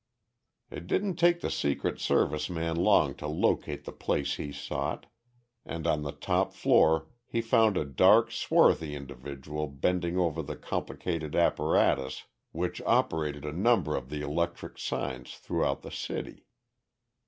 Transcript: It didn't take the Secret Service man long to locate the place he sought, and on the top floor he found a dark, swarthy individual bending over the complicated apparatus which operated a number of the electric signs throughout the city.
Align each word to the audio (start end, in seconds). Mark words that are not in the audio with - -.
It 0.71 0.87
didn't 0.87 1.17
take 1.17 1.41
the 1.41 1.51
Secret 1.51 1.99
Service 1.99 2.49
man 2.49 2.75
long 2.75 3.13
to 3.17 3.27
locate 3.27 3.85
the 3.85 3.91
place 3.91 4.37
he 4.37 4.51
sought, 4.51 5.05
and 5.63 5.85
on 5.85 6.01
the 6.01 6.11
top 6.11 6.53
floor 6.55 7.07
he 7.27 7.39
found 7.39 7.77
a 7.77 7.85
dark, 7.85 8.31
swarthy 8.31 8.95
individual 8.95 9.67
bending 9.67 10.17
over 10.17 10.41
the 10.41 10.55
complicated 10.55 11.35
apparatus 11.35 12.23
which 12.51 12.81
operated 12.81 13.45
a 13.45 13.53
number 13.53 13.95
of 13.95 14.09
the 14.09 14.21
electric 14.21 14.79
signs 14.79 15.35
throughout 15.35 15.83
the 15.83 15.91
city. 15.91 16.47